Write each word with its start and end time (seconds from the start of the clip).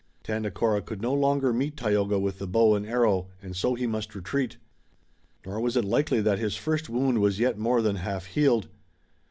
Tandakora 0.23 0.81
could 0.81 0.99
no 0.99 1.13
longer 1.13 1.53
meet 1.53 1.77
Tayoga 1.77 2.17
with 2.17 2.39
the 2.39 2.47
bow 2.47 2.73
and 2.73 2.87
arrow 2.87 3.27
and 3.39 3.55
so 3.55 3.75
he 3.75 3.85
must 3.85 4.15
retreat. 4.15 4.57
Nor 5.45 5.59
was 5.59 5.77
it 5.77 5.85
likely 5.85 6.21
that 6.21 6.39
his 6.39 6.55
first 6.55 6.89
wound 6.89 7.19
was 7.19 7.37
yet 7.37 7.59
more 7.59 7.83
than 7.83 7.97
half 7.97 8.25
healed. 8.25 8.67